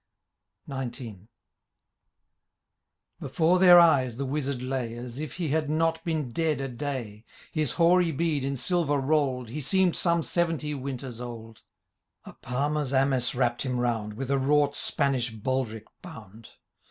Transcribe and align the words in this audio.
XIX. 0.67 1.27
Before 3.19 3.59
their 3.59 3.79
eyes 3.79 4.17
the 4.17 4.25
Wizard 4.25 4.59
lay. 4.59 4.95
As 4.95 5.19
if 5.19 5.33
he 5.33 5.49
had 5.49 5.69
not 5.69 6.03
been 6.03 6.31
dead 6.31 6.59
a 6.59 6.67
day 6.67 7.23
His 7.51 7.73
hoaiy 7.73 8.09
beard 8.17 8.43
in 8.43 8.57
silver 8.57 8.97
rolled. 8.99 9.49
He 9.49 9.61
seemed 9.61 9.95
some 9.95 10.23
seventy 10.23 10.73
winters 10.73 11.21
old; 11.21 11.61
A 12.25 12.33
palmer^s 12.33 12.93
amice 12.99 13.35
wrapped 13.35 13.61
him 13.61 13.77
round. 13.79 14.15
With 14.15 14.31
a 14.31 14.39
wrought 14.39 14.75
Spanish 14.75 15.29
baldric 15.29 15.85
bound. 16.01 16.49